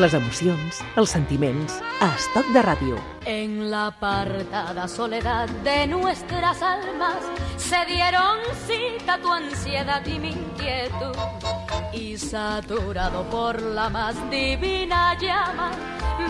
les 0.00 0.14
emocions, 0.16 0.80
els 0.96 1.12
sentiments, 1.12 1.74
a 2.00 2.08
Estoc 2.16 2.48
de 2.54 2.62
Ràdio. 2.64 2.98
En 3.28 3.70
la 3.70 3.88
apartada 3.88 4.88
soledad 4.88 5.48
de 5.62 5.86
nuestras 5.86 6.62
almas 6.62 7.20
se 7.58 7.84
dieron 7.86 8.38
cita 8.66 9.18
tu 9.20 9.30
ansiedad 9.30 10.04
y 10.06 10.18
mi 10.18 10.30
inquietud. 10.30 11.16
Y 11.92 12.16
saturado 12.16 13.24
por 13.30 13.60
la 13.60 13.90
más 13.90 14.14
divina 14.30 15.18
llama, 15.18 15.72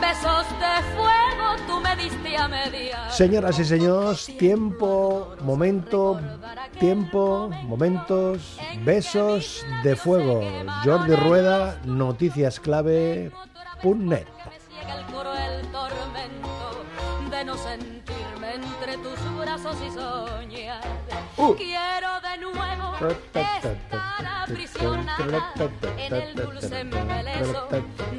besos 0.01 0.47
de 0.59 0.75
fuego 0.97 1.47
tú 1.69 1.81
me 1.81 1.95
diste 1.97 2.37
a 2.37 2.49
media. 2.49 3.11
Señoras 3.11 3.59
y 3.59 3.65
señores, 3.65 4.27
tiempo, 4.37 5.37
momento, 5.43 6.21
tiempo, 6.79 7.51
momentos, 7.65 8.59
besos 8.85 9.65
de 9.85 9.95
fuego. 9.95 10.43
Jordi 10.85 11.15
Rueda, 11.15 11.79
noticiasclave.net. 11.85 13.31
el 13.33 13.50
tormento 15.73 16.85
de 17.31 17.45
no 17.45 17.57
sentirme 17.57 18.55
entre 18.55 18.97
tus 18.99 19.39
brazos 19.39 19.77
y 19.87 19.91
soñar. 19.91 20.83
Uh. 21.37 21.55
Quiero 21.55 22.21
de 22.21 22.39
nuevo 22.39 23.09
estar 23.09 23.77
aprisionada 24.43 25.45
en 25.97 26.15
el 26.15 26.35
dulce 26.35 26.81
embeleso 26.81 27.69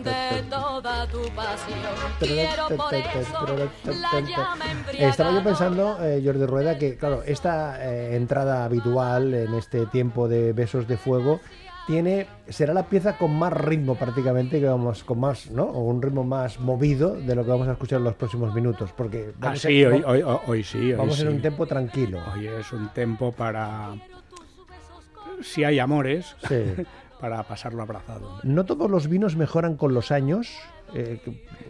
de 0.04 0.44
toda 0.50 1.08
tu 1.08 1.22
pasión. 1.36 1.78
Quiero 2.20 2.68
por 2.70 2.94
eso 2.94 3.58
la 3.86 4.20
llama 4.22 4.72
embriagada. 4.72 5.10
Estaba 5.10 5.32
yo 5.32 5.44
pensando, 5.44 6.04
eh, 6.04 6.22
Jordi 6.24 6.46
Rueda, 6.46 6.78
que 6.78 6.98
claro, 6.98 7.24
esta 7.24 7.84
eh, 7.86 8.16
entrada 8.16 8.66
habitual 8.66 9.34
en 9.34 9.54
este 9.54 9.86
tiempo 9.88 10.28
de 10.28 10.54
besos 10.54 10.88
de 10.88 10.98
fuego 10.98 11.42
tiene 11.88 12.28
será 12.48 12.74
la 12.74 12.84
pieza 12.88 13.18
con 13.18 13.38
más 13.38 13.52
ritmo 13.54 13.96
prácticamente 13.96 14.60
que 14.60 14.66
vamos 14.68 15.04
con 15.04 15.20
más, 15.20 15.50
¿no? 15.52 15.64
O 15.64 15.82
un 15.86 16.02
ritmo 16.02 16.24
más 16.24 16.60
movido 16.60 17.16
de 17.16 17.36
lo 17.36 17.44
que 17.44 17.50
vamos 17.50 17.68
a 17.68 17.72
escuchar 17.74 18.00
en 18.00 18.06
los 18.06 18.16
próximos 18.16 18.54
minutos, 18.54 18.92
porque 18.96 19.34
Ah, 19.42 19.56
sí, 19.56 19.84
hoy, 19.84 20.04
hoy, 20.06 20.24
hoy- 20.48 20.64
sí. 20.64 20.78
hoy 20.78 20.94
vamos 20.94 21.20
en 21.20 21.28
un 21.30 21.42
tiempo 21.42 21.66
tranquilo. 21.66 22.20
Hoy 22.34 22.48
es 22.48 22.72
un 22.72 22.90
tempo 22.94 23.32
para. 23.32 23.96
Si 25.42 25.64
hay 25.64 25.80
amores, 25.80 26.36
Sí. 26.48 26.56
para 27.20 27.44
pasarlo 27.44 27.82
abrazado. 27.84 28.40
No 28.44 28.66
todos 28.66 28.90
los 28.90 29.08
vinos 29.08 29.36
mejoran 29.36 29.76
con 29.78 29.94
los 29.94 30.12
años. 30.12 30.50
eh, 30.94 31.20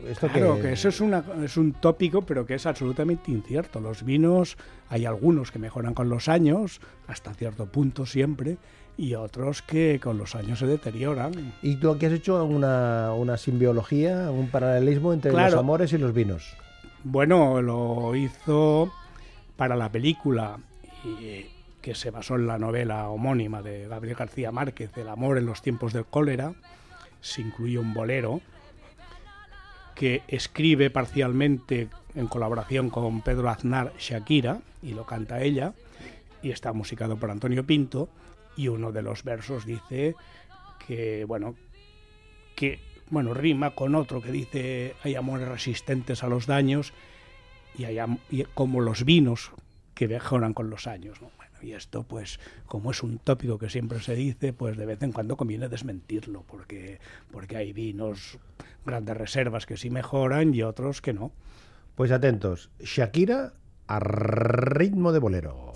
esto 0.07 0.27
Claro, 0.29 0.55
que, 0.55 0.61
que 0.63 0.71
eso 0.73 0.89
es, 0.89 0.99
una, 0.99 1.23
es 1.43 1.55
un 1.57 1.73
tópico, 1.73 2.21
pero 2.23 2.45
que 2.45 2.55
es 2.55 2.65
absolutamente 2.65 3.29
incierto. 3.31 3.79
Los 3.79 4.03
vinos, 4.03 4.57
hay 4.89 5.05
algunos 5.05 5.51
que 5.51 5.59
mejoran 5.59 5.93
con 5.93 6.09
los 6.09 6.27
años, 6.27 6.81
hasta 7.07 7.33
cierto 7.33 7.65
punto 7.67 8.05
siempre, 8.05 8.57
y 8.97 9.15
otros 9.15 9.61
que 9.61 9.99
con 10.01 10.17
los 10.17 10.35
años 10.35 10.59
se 10.59 10.67
deterioran. 10.67 11.53
Y 11.61 11.77
tú 11.77 11.91
aquí 11.91 12.05
has 12.05 12.13
hecho 12.13 12.43
una, 12.45 13.13
una 13.13 13.37
simbiología, 13.37 14.29
un 14.31 14.49
paralelismo 14.49 15.13
entre 15.13 15.31
Claro. 15.31 15.51
los 15.51 15.59
amores 15.59 15.93
y 15.93 15.97
los 15.97 16.13
vinos. 16.13 16.55
Bueno, 17.03 17.61
lo 17.61 18.15
hizo 18.15 18.91
para 19.55 19.75
la 19.75 19.91
película 19.91 20.57
y, 21.03 21.45
que 21.81 21.95
se 21.95 22.11
basó 22.11 22.35
en 22.35 22.45
la 22.47 22.59
novela 22.59 23.09
homónima 23.09 23.61
de 23.63 23.87
Gabriel 23.87 24.15
García 24.15 24.51
Márquez, 24.51 24.91
El 24.97 25.09
amor 25.09 25.37
en 25.37 25.47
los 25.47 25.61
tiempos 25.61 25.93
del 25.93 26.05
cólera. 26.05 26.53
Se 27.21 27.41
incluye 27.41 27.79
un 27.79 27.93
bolero 27.93 28.41
que 29.95 30.23
escribe 30.27 30.89
parcialmente 30.89 31.87
en 32.15 32.27
colaboración 32.27 32.89
con 32.89 33.21
Pedro 33.21 33.49
Aznar 33.49 33.93
Shakira 33.99 34.59
y 34.81 34.93
lo 34.93 35.05
canta 35.05 35.41
ella 35.41 35.73
y 36.41 36.49
está 36.51 36.73
musicado 36.73 37.17
por 37.17 37.29
Antonio 37.29 37.63
Pinto 37.65 38.09
y 38.55 38.67
uno 38.67 38.91
de 38.91 39.01
los 39.01 39.23
versos 39.23 39.65
dice 39.65 40.15
que 40.85 41.25
bueno 41.25 41.55
que 42.55 42.79
bueno 43.09 43.33
rima 43.33 43.71
con 43.71 43.95
otro 43.95 44.21
que 44.21 44.31
dice 44.31 44.95
hay 45.03 45.15
amores 45.15 45.47
resistentes 45.47 46.23
a 46.23 46.27
los 46.27 46.47
daños 46.47 46.93
y 47.77 47.85
hay 47.85 47.99
como 48.53 48.81
los 48.81 49.05
vinos 49.05 49.51
que 49.93 50.07
mejoran 50.07 50.53
con 50.53 50.69
los 50.69 50.87
años 50.87 51.21
¿no? 51.21 51.31
Bueno, 51.37 51.53
y 51.61 51.73
esto 51.73 52.03
pues 52.03 52.39
como 52.65 52.91
es 52.91 53.03
un 53.03 53.17
tópico 53.19 53.57
que 53.57 53.69
siempre 53.69 54.01
se 54.01 54.15
dice 54.15 54.53
pues 54.53 54.77
de 54.77 54.85
vez 54.85 55.01
en 55.03 55.11
cuando 55.11 55.37
conviene 55.37 55.69
desmentirlo 55.69 56.43
porque 56.43 56.99
porque 57.31 57.57
hay 57.57 57.73
vinos 57.73 58.39
grandes 58.85 59.17
reservas 59.17 59.65
que 59.65 59.77
sí 59.77 59.89
mejoran 59.89 60.53
y 60.53 60.63
otros 60.63 61.01
que 61.01 61.13
no 61.13 61.31
Pues 61.95 62.11
atentos, 62.11 62.71
Shakira 62.79 63.53
a 63.87 63.99
ritmo 63.99 65.11
de 65.11 65.19
bolero. 65.19 65.73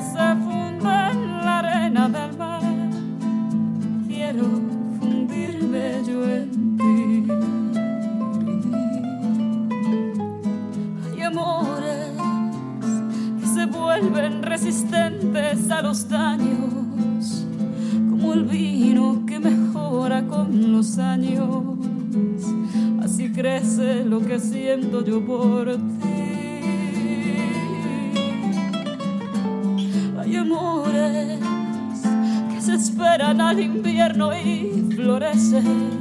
Se 0.00 0.36
funde 0.36 1.10
en 1.12 1.44
la 1.44 1.58
arena 1.58 2.08
del 2.08 2.36
mar. 2.36 2.62
Quiero 4.06 4.44
fundirme 4.98 6.02
yo 6.06 6.24
en 6.24 6.76
ti. 6.78 7.26
Hay 11.12 11.22
amores 11.22 12.08
que 13.40 13.46
se 13.46 13.66
vuelven 13.66 14.42
resistentes 14.42 15.70
a 15.70 15.82
los 15.82 16.08
daños, 16.08 17.44
como 18.10 18.32
el 18.32 18.44
vino 18.44 19.24
que 19.26 19.38
mejora 19.38 20.26
con 20.26 20.72
los 20.72 20.98
años. 20.98 21.78
Así 23.02 23.30
crece 23.30 24.04
lo 24.04 24.20
que 24.20 24.38
siento 24.38 25.04
yo 25.04 25.24
por 25.24 25.76
ti. 25.76 25.99
Al 33.40 33.60
invierno 33.60 34.32
y 34.36 34.92
florecen. 34.94 35.99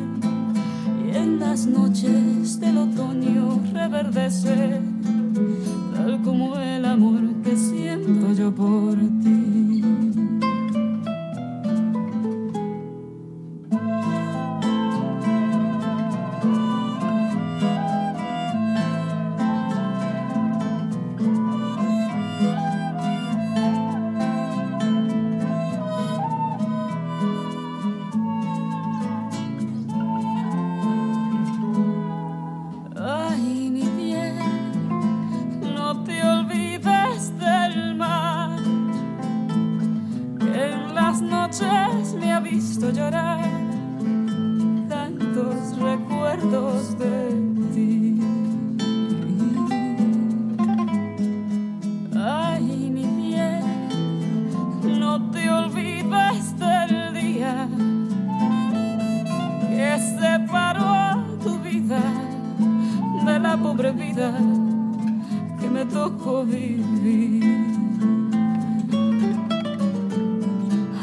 Que 65.59 65.69
me 65.69 65.85
tocó 65.85 66.43
vivir. 66.43 67.41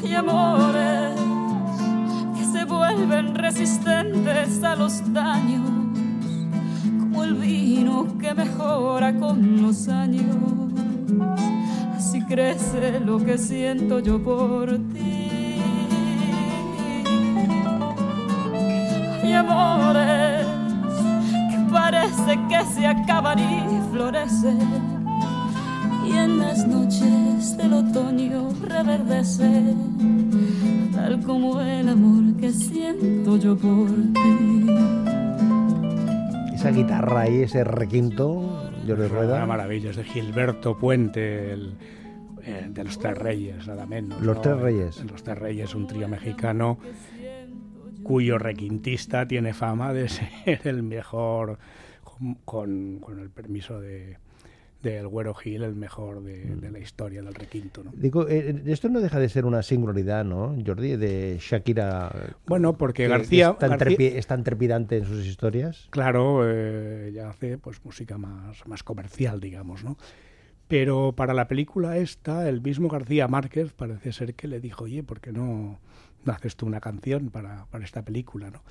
Hay 0.02 0.14
amores 0.14 1.14
que 2.36 2.44
se 2.44 2.64
vuelven 2.66 3.34
resistentes 3.34 4.62
a 4.62 4.76
los 4.76 5.12
daños, 5.14 5.66
como 7.00 7.24
el 7.24 7.34
vino 7.36 8.06
que 8.18 8.34
mejora 8.34 9.16
con 9.16 9.62
los 9.62 9.88
años. 9.88 10.36
Así 11.96 12.20
crece 12.22 13.00
lo 13.00 13.18
que 13.18 13.38
siento 13.38 14.00
yo 14.00 14.22
por 14.22 14.76
ti. 14.92 15.58
Hay 19.22 19.32
amores 19.32 20.15
parece 21.90 22.36
que 22.48 22.64
se 22.74 22.84
acaban 22.84 23.38
y 23.38 23.92
florecen 23.92 24.58
y 26.04 26.12
en 26.16 26.38
las 26.38 26.66
noches 26.66 27.56
del 27.56 27.74
otoño 27.74 28.48
reverdece, 28.60 29.74
tal 30.92 31.20
como 31.20 31.60
el 31.60 31.88
amor 31.88 32.36
que 32.40 32.50
siento 32.50 33.36
yo 33.36 33.56
por 33.56 33.88
ti. 33.88 34.66
Esa 36.54 36.70
guitarra 36.72 37.20
ahí, 37.20 37.42
ese 37.42 37.62
requinto, 37.62 38.68
yo 38.84 38.96
le 38.96 39.06
rueda. 39.06 39.36
Una 39.36 39.46
maravilla, 39.46 39.90
es 39.90 39.96
de 39.96 40.04
Gilberto 40.04 40.76
Puente, 40.76 41.52
el, 41.52 41.74
eh, 42.42 42.66
de 42.68 42.82
los 42.82 42.98
Tres 42.98 43.16
Reyes, 43.16 43.64
nada 43.68 43.86
menos. 43.86 44.20
Los 44.20 44.42
Tres 44.42 44.58
Reyes. 44.58 45.04
Los 45.04 45.22
Tres 45.22 45.38
Reyes, 45.38 45.72
un 45.76 45.86
trío 45.86 46.08
mexicano 46.08 46.78
cuyo 48.06 48.38
requintista 48.38 49.26
tiene 49.26 49.52
fama 49.52 49.92
de 49.92 50.08
ser 50.08 50.60
el 50.62 50.84
mejor, 50.84 51.58
con, 52.44 53.00
con 53.00 53.18
el 53.18 53.30
permiso 53.30 53.80
de, 53.80 54.18
del 54.80 55.08
Güero 55.08 55.34
Gil 55.34 55.64
el 55.64 55.74
mejor 55.74 56.22
de, 56.22 56.70
la 56.70 56.78
historia 56.78 57.20
del 57.20 57.34
requinto. 57.34 57.82
¿no? 57.82 57.90
Digo, 57.96 58.28
eh, 58.28 58.62
esto 58.66 58.88
no 58.88 59.00
deja 59.00 59.18
de 59.18 59.28
ser 59.28 59.44
una 59.44 59.60
singularidad, 59.64 60.24
¿no, 60.24 60.56
Jordi, 60.64 60.94
de 60.94 61.38
Shakira? 61.40 62.36
Bueno, 62.46 62.78
porque 62.78 63.08
García... 63.08 63.56
Es 63.58 64.28
tan, 64.28 64.44
trepidante 64.44 64.98
en 64.98 65.04
sus 65.04 65.26
historias. 65.26 65.88
Claro, 65.90 66.48
eh, 66.48 67.08
ella 67.08 67.30
hace 67.30 67.58
pues 67.58 67.84
música 67.84 68.18
más, 68.18 68.64
más 68.68 68.84
comercial, 68.84 69.40
digamos, 69.40 69.82
¿no? 69.82 69.98
Pero 70.68 71.12
para 71.12 71.34
la 71.34 71.48
película 71.48 71.96
esta, 71.96 72.48
el 72.48 72.60
mismo 72.60 72.88
García 72.88 73.26
Márquez 73.26 73.72
parece 73.72 74.12
ser 74.12 74.34
que 74.34 74.46
le 74.46 74.60
dijo, 74.60 74.84
oye, 74.84 75.02
¿por 75.02 75.20
qué 75.20 75.32
no 75.32 75.80
haces 76.32 76.56
tú 76.56 76.66
una 76.66 76.80
canción 76.80 77.30
para, 77.30 77.66
para 77.66 77.84
esta 77.84 78.02
película, 78.02 78.50
no? 78.50 78.62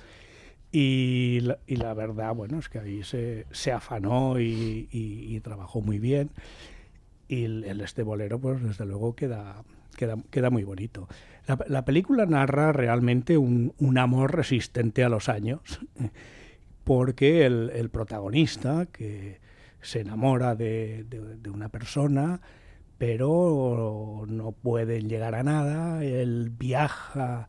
Y 0.72 1.40
la, 1.68 1.94
verdad, 1.94 2.34
bueno, 2.34 2.58
es 2.58 2.68
que 2.68 2.78
ahí 2.78 3.02
se, 3.02 3.46
se 3.50 3.72
afanó 3.72 4.38
y, 4.38 5.40
trabajó 5.42 5.80
muy 5.80 5.98
bien. 5.98 6.30
Y 7.28 7.44
el, 7.44 7.80
este 7.80 8.02
bolero, 8.02 8.38
pues 8.38 8.62
desde 8.62 8.84
luego 8.84 9.14
queda, 9.14 9.64
queda, 9.96 10.18
queda 10.30 10.50
muy 10.50 10.64
bonito. 10.64 11.08
La, 11.68 11.84
película 11.84 12.26
narra 12.26 12.72
realmente 12.72 13.38
un, 13.38 13.72
un, 13.78 13.96
amor 13.96 14.34
resistente 14.34 15.02
a 15.04 15.08
los 15.08 15.28
años, 15.28 15.80
porque 16.84 17.46
el, 17.46 17.70
el 17.74 17.88
protagonista, 17.88 18.86
que 18.86 19.40
se 19.80 20.00
enamora 20.00 20.56
de, 20.56 21.04
de, 21.04 21.50
una 21.50 21.68
persona, 21.68 22.40
pero 22.98 24.24
no 24.26 24.52
puede 24.52 25.02
llegar 25.02 25.34
a 25.34 25.42
nada, 25.42 26.02
él 26.04 26.50
viaja 26.56 27.48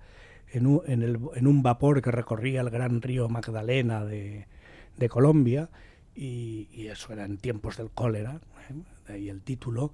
en 0.52 0.68
un, 0.68 1.64
vapor 1.64 2.02
que 2.02 2.12
recorría 2.12 2.62
el 2.62 2.70
gran 2.70 3.02
río 3.02 3.30
Magdalena 3.30 4.06
de, 4.06 4.48
Colombia, 5.10 5.70
y, 6.16 6.88
eso 6.88 7.14
era 7.14 7.26
en 7.26 7.38
tiempos 7.38 7.78
del 7.78 7.92
cólera, 7.92 8.42
¿eh? 8.70 8.74
de 9.08 9.14
ahí 9.14 9.30
el 9.30 9.42
título, 9.42 9.92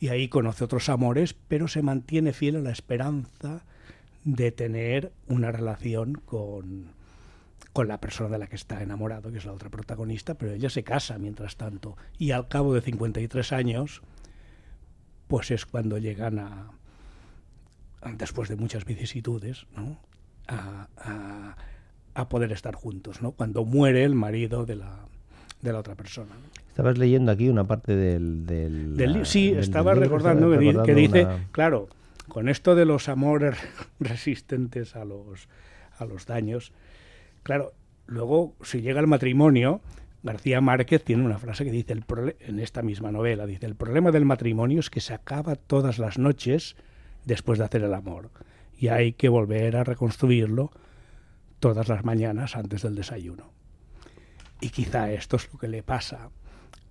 y 0.00 0.08
ahí 0.08 0.28
conoce 0.28 0.64
otros 0.64 0.88
amores, 0.88 1.34
pero 1.34 1.68
se 1.68 1.82
mantiene 1.82 2.32
fiel 2.32 2.56
a 2.56 2.60
la 2.60 2.70
esperanza 2.70 3.64
de 4.24 4.52
tener 4.52 5.12
una 5.28 5.52
relación 5.52 6.14
con, 6.14 6.92
con 7.72 7.88
la 7.88 8.00
persona 8.00 8.30
de 8.30 8.38
la 8.38 8.46
que 8.46 8.56
está 8.56 8.82
enamorado, 8.82 9.30
que 9.30 9.38
es 9.38 9.44
la 9.44 9.52
otra 9.52 9.70
protagonista, 9.70 10.34
pero 10.34 10.52
ella 10.52 10.70
se 10.70 10.84
casa 10.84 11.18
mientras 11.18 11.56
tanto, 11.56 11.96
y 12.18 12.30
al 12.30 12.48
cabo 12.48 12.74
de 12.74 12.80
53 12.80 13.52
años, 13.52 14.02
pues 15.28 15.50
es 15.50 15.66
cuando 15.66 15.98
llegan 15.98 16.38
a, 16.38 16.70
después 18.16 18.48
de 18.48 18.56
muchas 18.56 18.84
vicisitudes, 18.84 19.66
¿no? 19.76 19.98
a, 20.48 21.56
poder 22.28 22.50
estar 22.50 22.74
juntos, 22.74 23.22
¿no? 23.22 23.30
cuando 23.30 23.64
muere 23.64 24.02
el 24.02 24.14
marido 24.16 24.66
de 24.66 24.74
la, 24.74 25.06
de 25.62 25.72
la 25.72 25.78
otra 25.78 25.94
persona. 25.94 26.32
Estabas 26.68 26.98
leyendo 26.98 27.30
aquí 27.30 27.48
una 27.48 27.64
parte 27.64 27.94
del... 27.94 28.44
del, 28.46 29.24
sí, 29.24 29.52
estaba 29.56 29.94
recordando, 29.94 30.50
que, 30.84 30.94
dice, 30.94 31.26
claro, 31.52 31.88
con 32.28 32.48
esto 32.48 32.74
de 32.74 32.84
los 32.84 33.08
amores 33.08 33.56
resistentes 34.00 34.96
a 34.96 35.04
los, 35.04 35.48
a 35.98 36.04
los 36.06 36.26
daños, 36.26 36.72
claro, 37.44 37.72
luego 38.06 38.54
si 38.62 38.80
llega 38.80 39.00
el 39.00 39.06
matrimonio, 39.06 39.80
García 40.22 40.60
Márquez 40.60 41.04
tiene 41.04 41.24
una 41.24 41.38
frase 41.38 41.64
que 41.64 41.70
dice, 41.70 41.94
en 42.40 42.58
esta 42.58 42.82
misma 42.82 43.12
novela, 43.12 43.46
dice, 43.46 43.66
el 43.66 43.76
problema 43.76 44.10
del 44.10 44.24
matrimonio 44.24 44.80
es 44.80 44.90
que 44.90 45.00
se 45.00 45.14
acaba 45.14 45.54
todas 45.54 45.98
las 45.98 46.18
noches 46.18 46.76
después 47.24 47.58
de 47.58 47.64
hacer 47.64 47.84
el 47.84 47.94
amor. 47.94 48.30
Y 48.76 48.88
hay 48.88 49.12
que 49.12 49.28
volver 49.28 49.76
a 49.76 49.84
reconstruirlo 49.84 50.70
todas 51.60 51.88
las 51.88 52.04
mañanas 52.04 52.56
antes 52.56 52.82
del 52.82 52.94
desayuno. 52.94 53.52
Y 54.60 54.70
quizá 54.70 55.12
esto 55.12 55.36
es 55.36 55.52
lo 55.52 55.58
que 55.58 55.68
le 55.68 55.82
pasa 55.82 56.30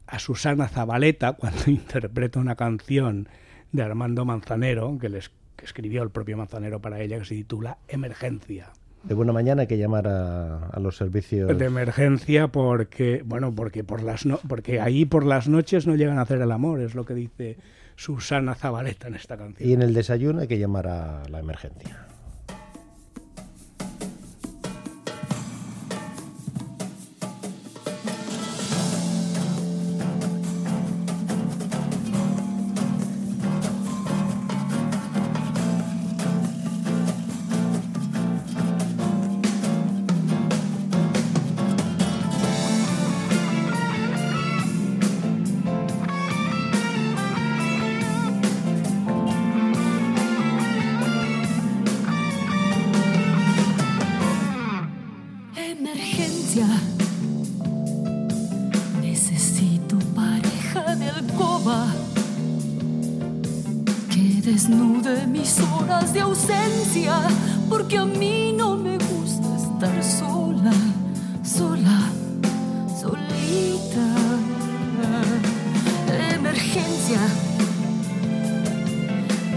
a 0.06 0.20
Susana 0.20 0.70
Zabaleta 0.70 1.34
cuando 1.38 1.70
interpreta 1.70 2.40
una 2.40 2.56
canción 2.56 3.28
de 3.72 3.84
Armando 3.84 4.24
Manzanero, 4.24 4.98
que, 5.00 5.10
les, 5.10 5.32
escribió 5.62 6.04
el 6.04 6.12
propio 6.12 6.38
Manzanero 6.38 6.82
para 6.82 7.02
ella, 7.02 7.20
que 7.20 7.26
se 7.26 7.36
titula 7.36 7.78
Emergencia. 7.90 8.72
De 9.04 9.14
buena 9.14 9.32
mañana 9.32 9.62
hay 9.62 9.68
que 9.68 9.78
llamar 9.78 10.08
a, 10.08 10.80
los 10.80 10.98
servicios 10.98 11.58
de 11.58 11.66
emergencia 11.66 12.50
porque 12.50 13.24
bueno 13.26 13.54
porque 13.54 13.84
por 13.84 14.04
las 14.04 14.26
porque 14.48 14.82
ahí 14.82 15.06
por 15.06 15.26
las 15.26 15.48
noches 15.48 15.88
no 15.88 15.96
llegan 15.96 16.20
a 16.20 16.22
hacer 16.22 16.42
el 16.42 16.52
amor 16.52 16.82
es 16.82 16.94
lo 16.94 17.06
que 17.06 17.14
dice 17.14 17.58
Susana 17.96 18.54
Zabaleta 18.54 19.08
en 19.08 19.16
esta 19.16 19.38
canción. 19.38 19.68
Y 19.68 19.74
en 19.74 19.82
el 19.82 19.94
desayuno 19.94 20.42
hay 20.42 20.48
que 20.48 20.60
llamar 20.60 20.88
a 20.88 21.24
la 21.30 21.40
emergencia. 21.40 22.06
desnude 64.58 65.28
mis 65.28 65.60
horas 65.60 66.14
de 66.14 66.22
ausencia, 66.22 67.14
porque 67.70 67.96
a 67.96 68.06
mí 68.06 68.56
no 68.58 68.76
me 68.76 68.98
gusta 68.98 69.48
estar 69.56 70.04
sola, 70.04 70.74
sola, 71.44 72.00
solita. 73.00 74.08
Emergencia 76.40 77.20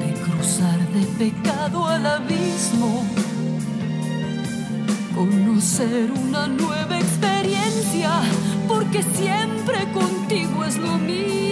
de 0.01 0.13
cruzar 0.21 0.79
de 0.93 1.03
pecado 1.23 1.87
al 1.87 2.05
abismo, 2.05 3.03
conocer 5.15 6.13
una 6.13 6.47
nueva 6.47 6.99
experiencia, 6.99 8.11
porque 8.69 9.03
siempre 9.03 9.91
contigo 9.95 10.63
es 10.63 10.77
lo 10.77 10.99
mío. 10.99 11.50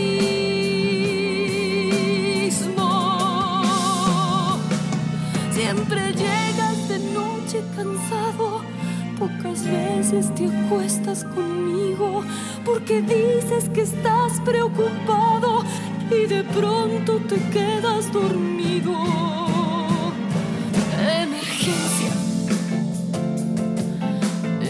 noche 7.48 7.64
cansado. 7.74 8.62
Pocas 9.18 9.64
veces 9.64 10.34
te 10.34 10.46
acuestas 10.46 11.24
conmigo 11.24 12.22
porque 12.64 13.00
dices 13.00 13.68
que 13.70 13.82
estás 13.82 14.38
preocupado 14.44 15.64
y 16.10 16.26
de 16.26 16.44
pronto 16.44 17.16
te 17.28 17.36
quedas 17.50 18.12
dormido. 18.12 18.92
Emergencia. 21.22 22.12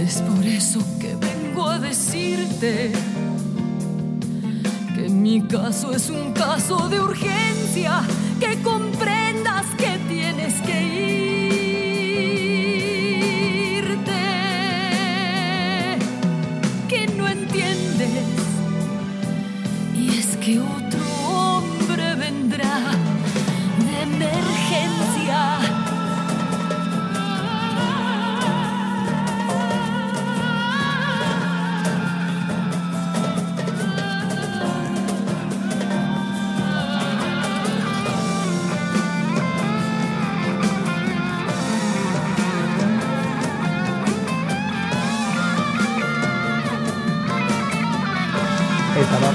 Es 0.00 0.22
por 0.22 0.46
eso 0.46 0.80
que 1.00 1.16
vengo 1.16 1.66
a 1.66 1.78
decirte 1.80 2.92
que 4.94 5.08
mi 5.08 5.42
caso 5.42 5.92
es 5.92 6.08
un 6.10 6.32
caso 6.32 6.88
de 6.88 6.97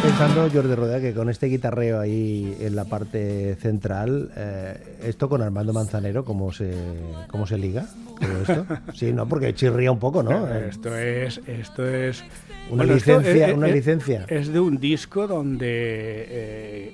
pensando, 0.02 0.50
Jordi 0.52 0.76
Rodea, 0.76 1.00
que 1.02 1.14
con 1.14 1.30
este 1.30 1.48
guitarreo 1.48 2.00
ahí 2.00 2.56
en 2.60 2.76
la 2.76 2.86
parte 2.86 3.56
central, 3.56 4.32
eh, 4.36 4.98
esto 5.04 5.30
con 5.30 5.42
Armando 5.42 5.74
Manzanero, 5.74 6.24
¿cómo 6.26 6.52
se, 6.52 6.74
cómo 7.30 7.48
se 7.48 7.58
liga? 7.58 7.86
todo 8.20 8.42
esto? 8.42 8.66
Sí, 8.94 9.12
no, 9.12 9.28
porque 9.28 9.54
chirría 9.54 9.92
un 9.92 10.00
poco, 10.00 10.22
¿no? 10.24 10.48
Esto 10.48 10.96
es, 10.96 11.40
esto 11.48 11.88
es 11.88 12.22
Una 12.70 12.78
bueno, 12.84 12.94
licencia, 12.94 13.48
es- 13.48 13.54
una 13.56 13.68
es- 13.68 13.74
licencia. 13.74 14.26
Es 14.28 14.52
de 14.54 14.60
un 14.60 14.78
disco 14.78 15.28
donde 15.28 15.66
eh, 16.30 16.94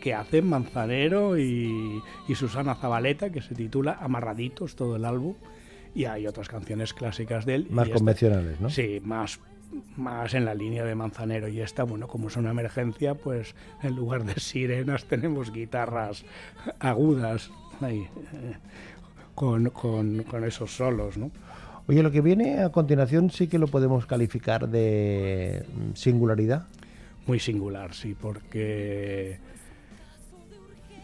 que 0.00 0.14
hacen 0.14 0.46
Manzanero 0.46 1.38
y, 1.38 2.02
y 2.26 2.34
Susana 2.34 2.74
Zabaleta, 2.74 3.30
que 3.30 3.40
se 3.42 3.54
titula 3.54 3.98
Amarraditos, 4.00 4.74
todo 4.76 4.96
el 4.96 5.04
álbum. 5.04 5.34
Y 5.94 6.04
hay 6.04 6.26
otras 6.26 6.48
canciones 6.48 6.92
clásicas 6.92 7.46
de 7.46 7.54
él. 7.56 7.66
Más 7.70 7.86
esta- 7.86 7.98
convencionales, 7.98 8.60
¿no? 8.60 8.68
Sí, 8.70 9.00
más, 9.04 9.40
más 9.96 10.34
en 10.34 10.44
la 10.44 10.54
línea 10.54 10.84
de 10.84 10.94
Manzanero. 10.94 11.48
Y 11.48 11.60
esta, 11.60 11.82
bueno, 11.84 12.08
como 12.08 12.28
es 12.28 12.36
una 12.36 12.50
emergencia, 12.50 13.14
pues 13.14 13.54
en 13.82 13.94
lugar 13.96 14.24
de 14.24 14.38
sirenas 14.40 15.04
tenemos 15.08 15.52
guitarras 15.52 16.24
agudas 16.80 17.50
ahí, 17.80 18.00
eh, 18.34 18.56
con, 19.34 19.70
con- 19.70 20.22
con 20.24 20.44
esos 20.44 20.74
solos, 20.74 21.16
¿no? 21.16 21.30
Oye, 21.86 22.02
lo 22.02 22.10
que 22.10 22.20
viene 22.20 22.60
a 22.60 22.70
continuación 22.70 23.30
sí 23.30 23.46
que 23.48 23.58
lo 23.58 23.66
podemos 23.66 24.04
calificar 24.04 24.68
de 24.68 25.64
mm, 25.74 25.94
singularidad. 25.94 26.66
Muy 27.26 27.38
singular, 27.40 27.94
sí, 27.94 28.14
porque... 28.20 29.38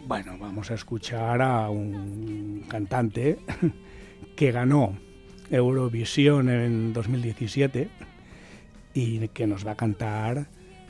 Bueno, 0.06 0.36
vamos 0.38 0.70
a 0.70 0.74
escuchar 0.74 1.40
a 1.40 1.70
un 1.70 2.64
cantante 2.68 3.38
que 4.36 4.52
ganó 4.52 4.98
Eurovisión 5.50 6.50
en 6.50 6.92
2017 6.92 7.88
y 8.94 9.28
que 9.28 9.46
nos 9.46 9.66
va 9.66 9.72
a 9.72 9.76
cantar 9.76 10.46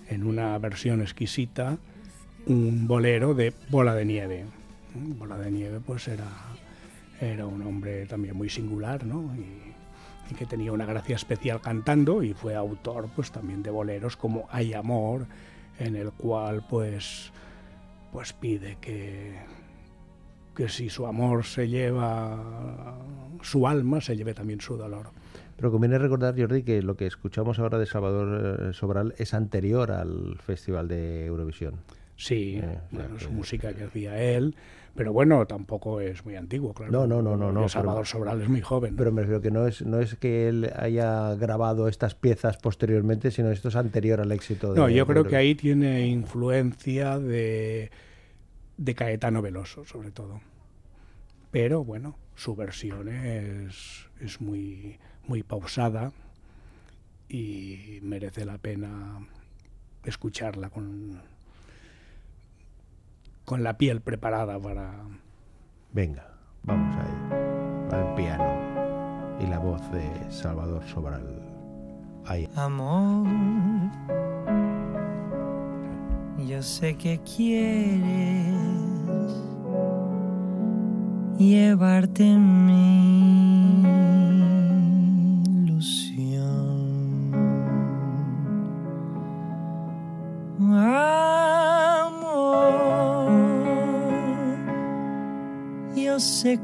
en 0.08 0.24
una 0.24 0.56
versión 0.58 1.00
exquisita 1.00 1.78
un 2.46 2.86
bolero 2.86 3.34
de 3.34 3.54
Bola 3.70 3.94
de 3.94 4.04
Nieve. 4.04 4.44
Bola 4.94 5.38
de 5.38 5.50
Nieve 5.50 5.80
pues 5.84 6.06
era, 6.08 6.28
era 7.20 7.46
un 7.46 7.62
hombre 7.62 8.06
también 8.06 8.36
muy 8.36 8.50
singular, 8.50 9.04
¿no? 9.04 9.34
Y, 9.34 9.74
que 10.38 10.46
tenía 10.46 10.72
una 10.72 10.84
gracia 10.84 11.14
especial 11.14 11.60
cantando 11.60 12.20
y 12.24 12.34
fue 12.34 12.56
autor 12.56 13.08
pues 13.14 13.30
también 13.30 13.62
de 13.62 13.70
boleros 13.70 14.16
como 14.16 14.48
Hay 14.50 14.74
Amor, 14.74 15.26
en 15.78 15.94
el 15.94 16.10
cual 16.10 16.66
pues, 16.68 17.30
pues 18.10 18.32
pide 18.32 18.76
que, 18.80 19.38
que 20.56 20.68
si 20.68 20.90
su 20.90 21.06
amor 21.06 21.44
se 21.44 21.68
lleva 21.68 22.96
su 23.42 23.68
alma, 23.68 24.00
se 24.00 24.16
lleve 24.16 24.34
también 24.34 24.60
su 24.60 24.76
dolor. 24.76 25.10
Pero 25.56 25.70
conviene 25.70 25.98
recordar, 25.98 26.34
Jordi, 26.38 26.62
que 26.62 26.82
lo 26.82 26.96
que 26.96 27.06
escuchamos 27.06 27.58
ahora 27.58 27.78
de 27.78 27.86
Salvador 27.86 28.68
eh, 28.70 28.72
Sobral 28.72 29.14
es 29.18 29.34
anterior 29.34 29.92
al 29.92 30.36
Festival 30.38 30.88
de 30.88 31.26
Eurovisión. 31.26 31.74
Sí, 32.16 32.60
Eh, 32.62 32.78
bueno, 32.90 33.16
que- 33.16 33.28
música 33.28 33.72
que 33.72 33.84
hacía 33.84 34.20
él, 34.22 34.54
pero 34.94 35.12
bueno, 35.12 35.46
tampoco 35.46 36.00
es 36.00 36.24
muy 36.24 36.36
antiguo, 36.36 36.72
claro. 36.72 36.92
No, 36.92 37.06
no, 37.06 37.22
no, 37.22 37.36
no, 37.36 37.50
no, 37.52 37.68
Salvador 37.68 38.02
pero- 38.02 38.06
Sobral 38.10 38.40
es 38.42 38.48
muy 38.48 38.60
joven. 38.60 38.94
Pero 38.96 39.10
me 39.10 39.22
refiero 39.22 39.40
que 39.40 39.50
no 39.50 39.66
es, 39.66 39.82
no 39.84 39.98
es 40.00 40.14
que 40.16 40.48
él 40.48 40.70
haya 40.76 41.34
grabado 41.34 41.88
estas 41.88 42.14
piezas 42.14 42.56
posteriormente, 42.58 43.30
sino 43.32 43.50
esto 43.50 43.68
es 43.68 43.76
anterior 43.76 44.20
al 44.20 44.30
éxito 44.32 44.72
de 44.74 44.80
no, 44.80 44.88
yo 44.88 45.06
creo 45.06 45.24
que 45.24 45.36
ahí 45.36 45.54
tiene 45.56 46.06
influencia 46.06 47.18
de, 47.18 47.90
de 48.76 48.94
Caetano 48.94 49.42
Veloso, 49.42 49.84
sobre 49.84 50.10
todo. 50.12 50.40
Pero 51.50 51.84
bueno, 51.84 52.16
su 52.36 52.54
versión 52.56 53.08
es, 53.08 54.06
es 54.20 54.40
muy, 54.40 54.98
muy 55.26 55.42
pausada 55.42 56.12
y 57.28 57.98
merece 58.02 58.44
la 58.44 58.58
pena 58.58 59.26
escucharla 60.04 60.70
con, 60.70 61.22
con 63.44 63.62
la 63.62 63.76
piel 63.78 64.00
preparada 64.00 64.58
para, 64.58 65.04
Venga, 65.94 66.26
vamos 66.64 66.96
ahí. 66.96 67.88
Para 67.88 68.08
el 68.08 68.14
piano 68.16 69.38
y 69.40 69.46
la 69.46 69.60
voz 69.60 69.80
de 69.92 70.10
Salvador 70.28 70.82
Sobral. 70.88 71.40
Ahí. 72.26 72.48
Amor, 72.56 73.28
yo 76.48 76.60
sé 76.62 76.96
que 76.96 77.20
quieres 77.20 78.56
llevarte 81.38 82.26
en 82.28 82.66
mi 82.66 83.23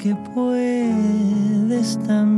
que 0.02 0.14
puedes 0.34 1.98
también 2.06 2.29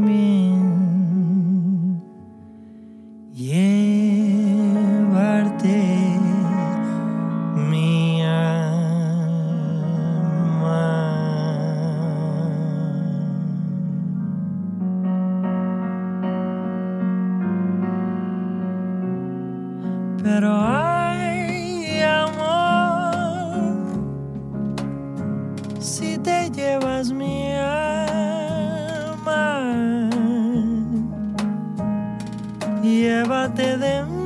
llévate 33.42 33.76
de 33.76 34.04
mí 34.04 34.21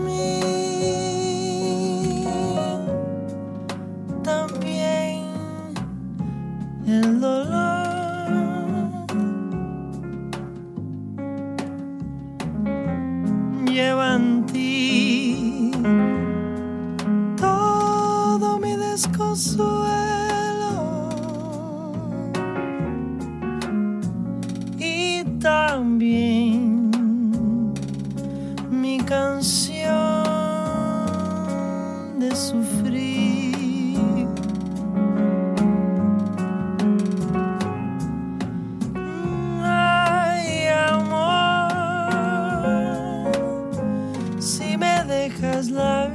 si 45.07 45.13
me 45.13 45.15
dejas 45.15 45.71
la 45.71 46.09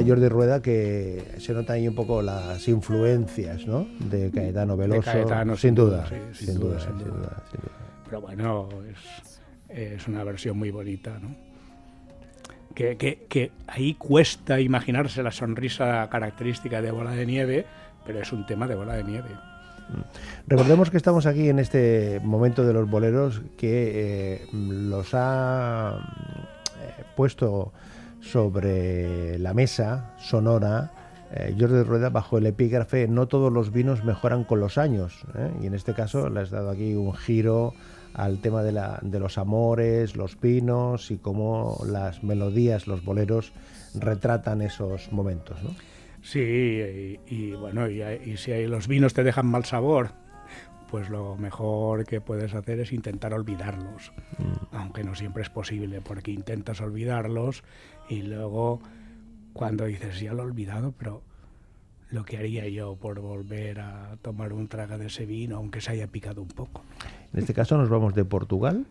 Decía 0.00 0.14
Jordi 0.14 0.28
Rueda 0.28 0.60
que 0.62 1.24
se 1.38 1.52
notan 1.52 1.76
ahí 1.76 1.88
un 1.88 1.94
poco 1.94 2.20
las 2.22 2.66
influencias 2.68 3.66
¿no? 3.66 3.86
de 4.00 4.30
Caetano 4.30 4.76
Veloso. 4.76 5.02
Caetano, 5.02 5.56
sin 5.56 5.68
sin 5.70 5.74
duda, 5.74 6.06
sí, 6.08 6.14
sin, 6.32 6.46
sin 6.46 6.54
duda, 6.60 6.68
duda, 6.74 6.80
sin 6.80 6.88
sin 6.90 6.98
duda, 6.98 7.16
duda. 7.16 7.42
sin 7.50 7.60
duda. 7.60 7.72
Pero 8.04 8.20
bueno, 8.20 8.68
es, 8.88 9.78
es 9.78 10.08
una 10.08 10.24
versión 10.24 10.58
muy 10.58 10.70
bonita, 10.70 11.18
¿no? 11.20 11.34
Que, 12.74 12.96
que- 12.96 13.26
que 13.28 13.50
ahí 13.66 13.94
cuesta 13.94 14.60
imaginarse 14.60 15.22
la 15.22 15.32
sonrisa 15.32 16.08
característica 16.10 16.80
de 16.80 16.90
Bola 16.90 17.10
de 17.12 17.26
Nieve, 17.26 17.66
pero 18.06 18.20
es 18.20 18.32
un 18.32 18.46
tema 18.46 18.66
de 18.66 18.74
Bola 18.76 18.94
de 18.94 19.04
Nieve. 19.04 19.28
Recordemos 20.46 20.88
que 20.90 20.96
estamos 20.96 21.26
aquí 21.26 21.48
en 21.48 21.58
este 21.58 22.20
momento 22.22 22.64
de 22.64 22.72
los 22.72 22.88
boleros 22.88 23.42
que 23.58 24.42
eh, 24.42 24.46
los 24.52 25.08
ha 25.14 25.98
eh, 26.80 27.02
puesto 27.16 27.72
sobre 28.20 29.38
la 29.38 29.54
mesa 29.54 30.14
sonora 30.18 30.92
eh, 31.32 31.54
Jordi 31.58 31.82
Rueda 31.84 32.10
bajo 32.10 32.38
el 32.38 32.46
epígrafe 32.46 33.06
No 33.06 33.28
todos 33.28 33.52
los 33.52 33.72
vinos 33.72 34.04
mejoran 34.04 34.44
con 34.44 34.60
los 34.60 34.78
años. 34.78 35.24
¿eh? 35.36 35.50
Y 35.62 35.66
en 35.66 35.74
este 35.74 35.94
caso 35.94 36.28
le 36.28 36.40
has 36.40 36.50
dado 36.50 36.70
aquí 36.70 36.94
un 36.94 37.14
giro 37.14 37.72
al 38.14 38.40
tema 38.40 38.64
de, 38.64 38.72
la, 38.72 38.98
de 39.02 39.20
los 39.20 39.38
amores, 39.38 40.16
los 40.16 40.40
vinos 40.40 41.12
y 41.12 41.18
cómo 41.18 41.80
las 41.86 42.24
melodías, 42.24 42.88
los 42.88 43.04
boleros 43.04 43.52
retratan 43.94 44.62
esos 44.62 45.12
momentos. 45.12 45.62
¿no? 45.62 45.70
Sí, 46.20 46.40
y, 46.40 47.20
y 47.28 47.52
bueno, 47.52 47.88
y, 47.88 48.02
y 48.02 48.36
si 48.36 48.66
los 48.66 48.88
vinos 48.88 49.14
te 49.14 49.22
dejan 49.22 49.46
mal 49.46 49.64
sabor, 49.64 50.10
pues 50.90 51.08
lo 51.08 51.36
mejor 51.36 52.04
que 52.04 52.20
puedes 52.20 52.52
hacer 52.52 52.80
es 52.80 52.92
intentar 52.92 53.32
olvidarlos, 53.32 54.12
aunque 54.72 55.04
no 55.04 55.14
siempre 55.14 55.44
es 55.44 55.48
posible, 55.48 56.00
porque 56.00 56.32
intentas 56.32 56.80
olvidarlos 56.80 57.62
y 58.10 58.22
luego 58.22 58.80
cuando 59.52 59.86
dices, 59.86 60.20
ya 60.20 60.34
lo 60.34 60.42
he 60.42 60.46
olvidado, 60.46 60.92
pero 60.98 61.22
lo 62.10 62.24
que 62.24 62.36
haría 62.36 62.68
yo 62.68 62.96
por 62.96 63.20
volver 63.20 63.80
a 63.80 64.16
tomar 64.20 64.52
un 64.52 64.68
trago 64.68 64.98
de 64.98 65.06
ese 65.06 65.26
vino, 65.26 65.56
aunque 65.56 65.80
se 65.80 65.92
haya 65.92 66.08
picado 66.08 66.42
un 66.42 66.48
poco. 66.48 66.82
En 67.32 67.40
este 67.40 67.54
caso 67.54 67.78
nos 67.78 67.88
vamos 67.88 68.14
de 68.14 68.24
Portugal. 68.24 68.84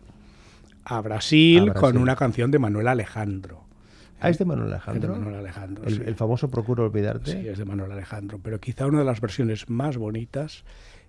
A 0.84 1.00
Brasil, 1.02 1.58
A 1.60 1.64
Brasil. 1.64 1.80
con 1.80 1.98
una 1.98 2.16
canción 2.16 2.50
de 2.50 2.58
Manuel 2.58 2.88
Alejandro. 2.88 3.64
Ah, 4.20 4.30
es 4.30 4.38
de 4.38 4.44
Manuel 4.44 4.72
Alejandro. 4.72 5.14
Manuel 5.14 5.36
Alejandro. 5.36 5.84
El, 5.84 5.96
sí. 5.96 6.02
el 6.04 6.14
famoso 6.14 6.50
Procuro 6.50 6.84
olvidarte. 6.84 7.32
Sí, 7.32 7.48
es 7.48 7.58
de 7.58 7.64
Manuel 7.64 7.92
Alejandro, 7.92 8.38
pero 8.42 8.58
quizá 8.58 8.86
una 8.86 9.00
de 9.00 9.04
las 9.04 9.20
versiones 9.20 9.68
más 9.68 9.96
bonitas 9.98 10.64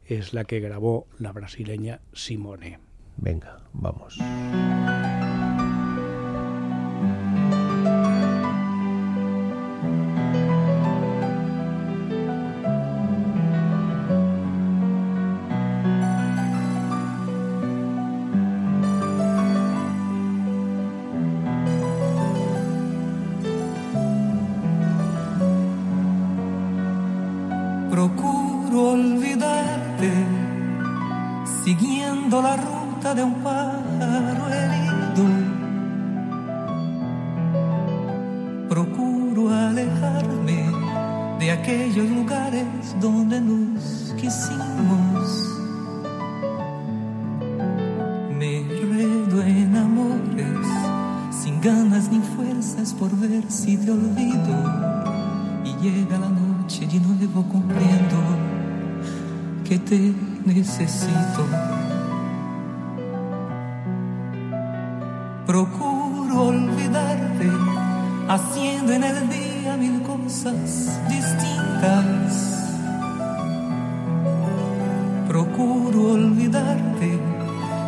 es 0.06 0.34
la 0.34 0.44
que 0.44 0.60
grabó 0.60 1.08
la 1.20 1.32
brasileña 1.32 2.02
Simone. 2.14 2.80
Venga, 3.18 3.60
vamos. 3.74 4.18
Olvidarte, 28.74 30.12
siguiendo 31.64 32.42
la 32.42 32.56
ruta 32.56 33.14
de 33.14 33.24
un 33.24 33.34
pájaro 33.44 34.48
herido. 34.50 35.26
Procuro 38.70 39.50
alejarme 39.50 40.72
de 41.40 41.52
aquellos 41.52 42.10
lugares 42.10 42.66
donde 43.02 43.42
nos 43.42 44.16
quisimos. 44.20 44.91
Que 59.72 59.80
te 59.80 60.14
necesito. 60.46 61.46
Procuro 65.46 66.42
olvidarte, 66.48 67.50
haciendo 68.28 68.92
en 68.92 69.04
el 69.06 69.30
día 69.30 69.78
mil 69.78 70.02
cosas 70.02 71.00
distintas. 71.08 72.68
Procuro 75.30 76.16
olvidarte, 76.16 77.18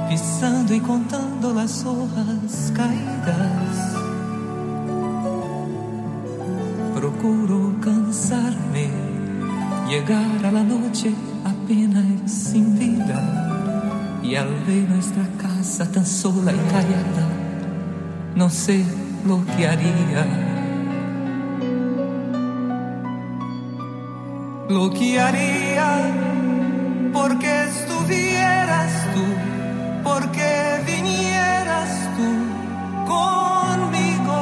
pisando 0.08 0.74
y 0.74 0.80
contando 0.80 1.54
las 1.54 1.84
hojas 1.84 2.72
caídas. 2.74 3.98
Procuro 6.96 7.76
cansarme, 7.82 8.88
llegar 9.90 10.46
a 10.46 10.52
la 10.54 10.64
noche 10.64 11.14
apenas 11.74 12.32
sin 12.32 12.78
vida. 12.78 14.20
Y 14.22 14.36
al 14.36 14.50
ver 14.66 14.90
nuestra 14.90 15.24
casa 15.42 15.92
tan 15.92 16.06
sola 16.06 16.52
y 16.52 16.72
callada, 16.72 17.28
no 18.36 18.50
sé 18.50 18.86
lo 19.26 19.44
que 19.46 19.68
haría. 19.68 20.26
Lo 24.70 24.90
que 24.92 25.20
haría 25.20 25.90
porque 27.12 27.64
estuvieras 27.64 28.92
tú, 29.14 29.26
porque 30.04 30.50
vinieras 30.86 32.10
tú 32.18 32.30
conmigo 33.14 34.40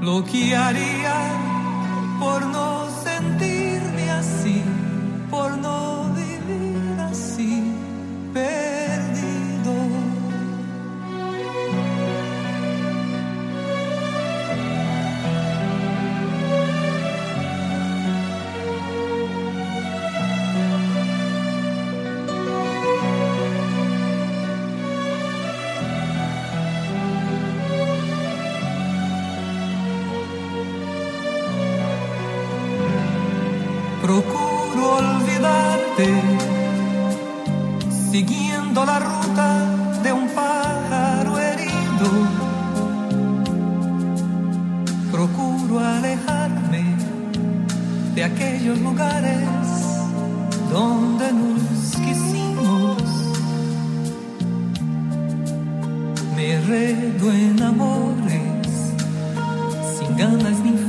lo 0.00 0.24
que 0.24 0.56
haría 0.56 1.14
por 2.18 2.46
no 2.46 2.77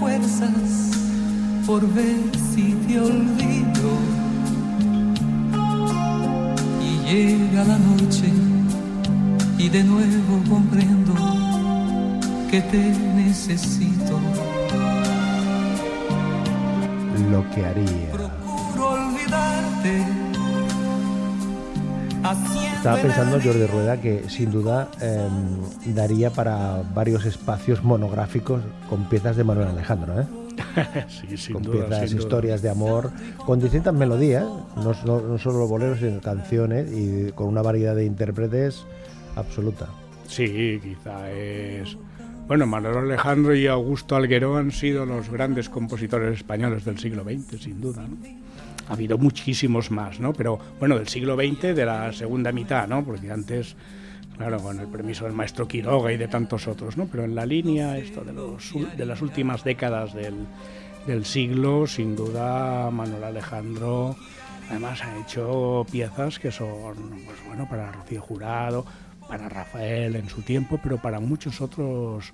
fuerzas 0.09 0.91
por 1.65 1.81
ver 1.93 2.31
si 2.53 2.73
te 2.87 2.99
olvido. 2.99 3.89
Y 6.81 6.91
llega 7.09 7.63
la 7.63 7.77
noche 7.77 8.29
y 9.57 9.69
de 9.69 9.83
nuevo 9.83 10.41
comprendo 10.49 11.13
que 12.49 12.61
te 12.61 12.83
necesito. 13.15 14.19
Lo 17.29 17.47
que 17.51 17.65
haría. 17.65 18.11
Procuro 18.11 18.91
olvidarte, 18.93 20.05
Estaba 22.31 22.97
pensando, 23.01 23.39
Jordi 23.43 23.65
Rueda, 23.65 23.99
que 23.99 24.29
sin 24.29 24.51
duda 24.51 24.89
em, 25.01 25.93
daría 25.95 26.29
para 26.29 26.81
varios 26.93 27.25
espacios 27.25 27.83
monográficos 27.83 28.61
con 28.89 29.09
piezas 29.09 29.35
de 29.35 29.43
Manuel 29.43 29.69
Alejandro, 29.69 30.21
¿eh? 30.21 30.25
sí, 31.07 31.37
sin 31.37 31.53
con 31.53 31.63
duda, 31.63 31.87
piezas, 31.87 32.09
sin 32.09 32.17
duda. 32.17 32.25
historias 32.27 32.61
de 32.61 32.69
amor, 32.69 33.11
con 33.45 33.59
distintas 33.59 33.93
melodías, 33.93 34.43
no, 34.77 34.93
no- 35.05 35.21
no 35.21 35.37
solo 35.37 35.67
boleros, 35.67 35.99
sino 35.99 36.19
canciones 36.21 36.91
y 36.91 37.31
con 37.33 37.47
una 37.47 37.61
variedad 37.61 37.95
de 37.95 38.05
intérpretes 38.05 38.83
absoluta. 39.35 39.87
Sí, 40.27 40.79
quizá 40.83 41.29
es... 41.31 41.97
Bueno, 42.47 42.65
Manuel 42.65 42.97
Alejandro 42.97 43.55
y 43.55 43.67
Augusto 43.67 44.15
Alguero 44.15 44.57
han 44.57 44.71
sido 44.71 45.05
los 45.05 45.29
grandes 45.29 45.69
compositores 45.69 46.35
españoles 46.37 46.83
del 46.83 46.97
siglo 46.97 47.23
XX, 47.23 47.61
sin 47.61 47.79
duda. 47.81 48.03
¿no? 48.07 48.17
Ha 48.89 48.93
habido 48.93 49.17
muchísimos 49.17 49.91
más, 49.91 50.19
¿no? 50.19 50.33
Pero 50.33 50.59
bueno, 50.79 50.97
del 50.97 51.07
siglo 51.07 51.35
XX, 51.35 51.75
de 51.75 51.85
la 51.85 52.11
segunda 52.11 52.51
mitad, 52.51 52.87
¿no? 52.87 53.03
Porque 53.03 53.31
antes, 53.31 53.75
claro, 54.35 54.59
con 54.59 54.79
el 54.79 54.87
permiso 54.87 55.25
del 55.25 55.33
maestro 55.33 55.67
Quiroga 55.67 56.11
y 56.11 56.17
de 56.17 56.27
tantos 56.27 56.67
otros, 56.67 56.97
¿no? 56.97 57.05
Pero 57.05 57.23
en 57.23 57.35
la 57.35 57.45
línea 57.45 57.97
esto 57.97 58.21
de, 58.21 58.33
los, 58.33 58.73
de 58.97 59.05
las 59.05 59.21
últimas 59.21 59.63
décadas 59.63 60.13
del, 60.13 60.35
del 61.07 61.25
siglo, 61.25 61.87
sin 61.87 62.15
duda, 62.15 62.89
Manuel 62.91 63.23
Alejandro 63.23 64.15
además 64.69 65.03
ha 65.03 65.17
hecho 65.19 65.85
piezas 65.91 66.39
que 66.39 66.51
son, 66.51 66.95
pues 67.25 67.37
bueno, 67.47 67.67
para 67.67 67.91
Rocío 67.91 68.21
Jurado, 68.21 68.85
para 69.27 69.49
Rafael 69.49 70.15
en 70.15 70.29
su 70.29 70.41
tiempo, 70.41 70.79
pero 70.81 70.97
para 70.97 71.19
muchos 71.19 71.61
otros 71.61 72.33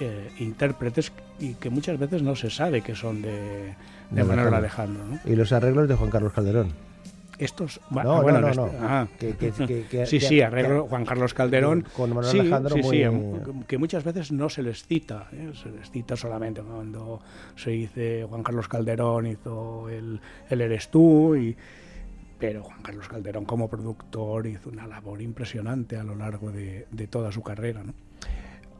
eh, 0.00 0.30
intérpretes 0.38 1.12
y 1.38 1.54
que 1.54 1.70
muchas 1.70 1.98
veces 1.98 2.22
no 2.22 2.34
se 2.36 2.50
sabe 2.50 2.80
que 2.82 2.94
son 2.94 3.22
de, 3.22 3.30
de 3.30 3.74
De 4.10 4.24
Manuel 4.24 4.54
Alejandro. 4.54 5.02
Alejandro, 5.02 5.20
¿no? 5.26 5.32
Y 5.32 5.36
los 5.36 5.52
arreglos 5.52 5.88
de 5.88 5.94
Juan 5.94 6.10
Carlos 6.10 6.32
Calderón. 6.32 6.72
Estos, 7.36 7.80
No, 7.90 8.02
no, 8.04 8.22
bueno, 8.22 8.40
no, 8.40 8.54
no. 8.54 8.70
ah. 8.80 9.08
Que- 9.18 9.34
que- 9.36 9.50
que- 9.50 9.84
que- 9.90 10.06
sí, 10.06 10.20
sí, 10.20 10.40
arreglo 10.40 10.86
Juan 10.86 11.04
Carlos 11.04 11.34
Calderón. 11.34 11.84
Con 11.96 12.10
Manuel 12.10 12.26
sí, 12.30 12.38
Alejandro 12.38 12.76
sí, 12.76 13.02
que 13.66 13.76
muchas 13.76 14.04
veces 14.04 14.30
no 14.30 14.48
se 14.48 14.62
les 14.62 14.84
cita, 14.86 15.26
¿eh? 15.32 15.50
se 15.60 15.68
les 15.70 15.90
cita 15.90 16.14
solamente 16.16 16.62
cuando 16.62 17.20
se 17.56 17.70
dice 17.70 18.24
Juan 18.28 18.44
Carlos 18.44 18.68
Calderón 18.68 19.26
hizo 19.26 19.88
el, 19.88 20.20
el 20.48 20.60
Eres 20.60 20.88
tú, 20.92 21.34
y, 21.34 21.56
pero 22.38 22.62
Juan 22.62 22.82
Carlos 22.82 23.08
Calderón 23.08 23.44
como 23.46 23.68
productor 23.68 24.46
hizo 24.46 24.70
una 24.70 24.86
labor 24.86 25.20
impresionante 25.20 25.96
a 25.96 26.04
lo 26.04 26.14
largo 26.14 26.52
de, 26.52 26.86
de 26.92 27.06
toda 27.08 27.32
su 27.32 27.42
carrera. 27.42 27.82
¿no? 27.82 27.94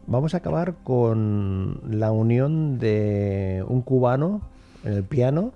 Vamos 0.06 0.34
a 0.34 0.38
acabar 0.38 0.74
con 0.84 1.80
la 1.88 2.12
unión 2.12 2.78
de 2.78 3.64
un 3.66 3.82
cubano 3.82 4.42
en 4.84 4.92
el 4.92 5.02
piano 5.04 5.52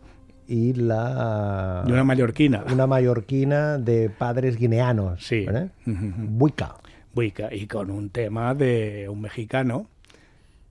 y 0.47 0.73
la 0.75 1.85
Y 1.87 1.93
una 1.93 2.05
mallorquina. 2.05 2.65
una 2.73 2.87
mallorquina 2.87 3.77
de 3.79 4.09
padres 4.11 4.57
guineanos. 4.57 5.23
Sí. 5.27 5.47
Ujú. 5.87 6.13
Buica. 6.17 6.77
Buica, 7.15 7.53
y 7.55 7.67
con 7.67 7.91
un 7.91 8.11
tema 8.11 8.55
de 8.55 9.09
un 9.11 9.21
mexicano, 9.21 9.87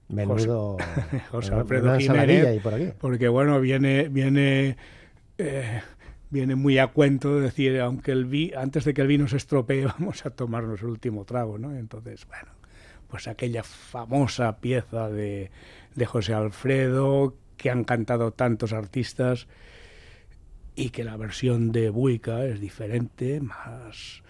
Menudo. 0.09 0.77
José 1.31 1.53
Alfredo 1.53 1.97
Jiménez, 1.99 2.61
por 2.61 2.73
aquí. 2.75 2.87
porque 2.97 3.27
bueno, 3.27 3.59
viene, 3.59 4.07
viene, 4.07 4.77
eh, 5.37 5.81
viene 6.29 6.55
muy 6.55 6.77
a 6.77 6.87
cuento 6.87 7.39
decir, 7.41 7.79
aunque 7.81 8.13
el 8.13 8.25
vi, 8.25 8.53
antes 8.55 8.85
de 8.85 8.93
que 8.93 9.01
el 9.01 9.07
vino 9.07 9.27
se 9.27 9.35
estropee, 9.37 9.85
vamos 9.99 10.25
a 10.25 10.29
tomarnos 10.29 10.81
el 10.81 10.87
último 10.87 11.25
trago, 11.25 11.57
¿no? 11.59 11.75
Entonces, 11.75 12.25
bueno, 12.27 12.47
pues 13.09 13.27
aquella 13.27 13.63
famosa 13.63 14.57
pieza 14.57 15.09
de, 15.09 15.49
de 15.95 16.05
José 16.05 16.33
Alfredo 16.33 17.35
que 17.57 17.69
han 17.69 17.83
cantado 17.83 18.31
tantos 18.31 18.73
artistas 18.73 19.47
y 20.75 20.89
que 20.91 21.03
la 21.03 21.17
versión 21.17 21.71
de 21.71 21.89
Buica 21.89 22.45
es 22.45 22.59
diferente, 22.59 23.39
más, 23.41 24.21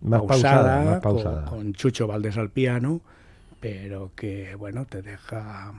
Más 0.00 0.22
pausada, 0.22 0.84
más 0.84 1.00
con- 1.00 1.14
pausada. 1.14 1.44
Con, 1.46 1.72
Chucho 1.72 2.06
Valdés 2.06 2.36
al 2.36 2.50
piano, 2.50 3.00
pero 3.60 4.12
que 4.14 4.54
bueno, 4.54 4.84
te 4.86 5.02
deja 5.02 5.72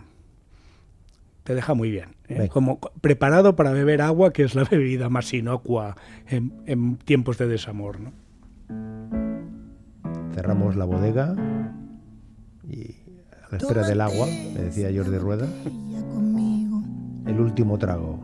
te 1.43 1.55
deja 1.55 1.73
muy 1.73 1.89
bien, 1.91 2.15
¿eh? 2.27 2.49
Como 2.49 2.81
co- 2.81 2.91
preparado 2.99 3.55
para 3.55 3.71
beber 3.71 4.01
agua, 4.01 4.33
que 4.33 4.43
es 4.43 4.53
la 4.53 4.65
bebida 4.65 5.07
más 5.07 5.33
inocua 5.33 5.95
en, 6.27 6.51
en 6.65 6.97
tiempos 6.97 7.37
de 7.37 7.47
desamor, 7.47 8.01
¿no? 8.01 8.11
Cerramos 10.33 10.75
la 10.75 10.83
bodega 10.85 11.33
y 12.69 12.95
a 13.31 13.51
la 13.51 13.57
espera 13.57 13.87
del 13.87 14.01
agua, 14.01 14.25
me 14.25 14.61
decía 14.61 14.89
Jordi 14.93 15.17
Rueda, 15.17 15.47
el 17.25 17.39
último 17.39 17.77
trago. 17.77 18.19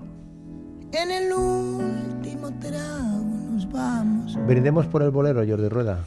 En 0.91 1.11
el 1.11 1.31
último 1.33 2.51
trago 2.59 3.23
nos 3.51 3.71
vamos. 3.71 4.37
Brindemos 4.45 4.85
por 4.87 5.01
el 5.03 5.11
bolero, 5.11 5.43
Jordi 5.47 5.69
Rueda. 5.69 6.03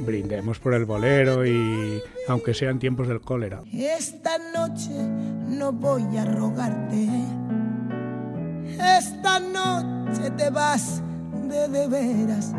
Brindemos 0.00 0.58
por 0.58 0.74
el 0.74 0.84
bolero 0.84 1.46
y 1.46 2.02
aunque 2.28 2.52
sean 2.52 2.78
tiempos 2.78 3.08
del 3.08 3.20
cólera. 3.20 3.62
esta 3.72 4.36
noche 4.54 4.90
no 4.90 5.72
voy 5.72 6.16
a 6.16 6.24
rogarte. 6.24 7.08
Esta 8.98 9.40
noche 9.40 10.30
te 10.36 10.50
vas 10.50 11.02
de 11.48 11.68
de 11.68 11.88
veras. 11.88 12.52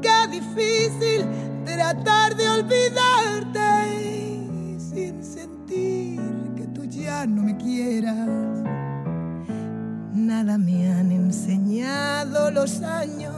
Qué 0.00 0.28
difícil 0.30 1.26
tratar 1.64 2.36
de 2.36 2.48
olvidarte 2.48 3.60
sin 4.78 5.24
sentir 5.24 6.20
que 6.56 6.66
tú 6.74 6.84
ya 6.84 7.26
no 7.26 7.42
me 7.42 7.56
quieras. 7.56 8.28
Nada 10.12 10.58
me 10.58 10.92
han 10.92 11.10
enseñado 11.12 12.50
los 12.50 12.82
años. 12.82 13.34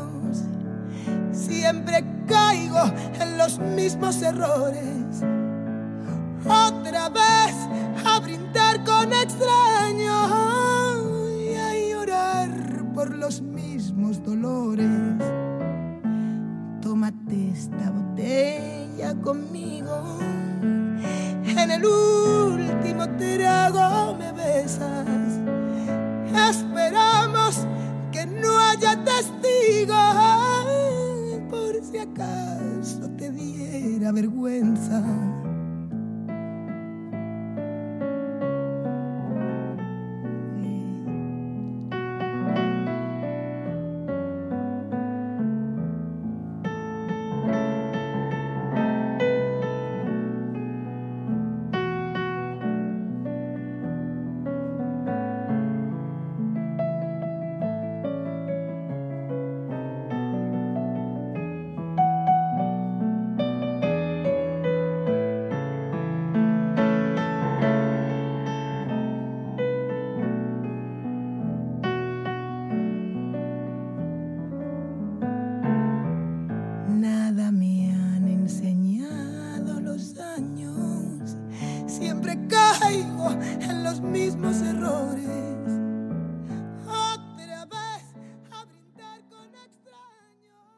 Siempre 1.32 2.04
caigo 2.26 2.82
en 3.20 3.38
los 3.38 3.58
mismos 3.58 4.20
errores. 4.22 5.22
Otra 6.44 7.08
vez 7.08 7.54
a 8.04 8.20
brindar 8.20 8.84
con 8.84 9.12
extraños 9.12 10.32
y 11.40 11.54
a 11.54 11.74
llorar 11.90 12.50
por 12.94 13.14
los 13.14 13.40
mismos 13.40 14.22
dolores. 14.22 15.35
Tómate 17.26 17.50
esta 17.52 17.90
botella 17.90 19.14
conmigo. 19.22 20.18
En 21.44 21.70
el 21.70 21.84
último 21.84 23.08
trago 23.18 24.14
me 24.16 24.32
besas. 24.32 25.06
Esperamos 26.50 27.66
que 28.12 28.26
no 28.26 28.56
haya 28.58 29.02
testigos 29.04 29.96
por 31.50 31.82
si 31.82 31.98
acaso 31.98 33.10
te 33.16 33.30
diera 33.30 34.12
vergüenza. 34.12 35.02